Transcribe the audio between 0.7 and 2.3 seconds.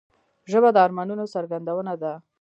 د ارمانونو څرګندونه ده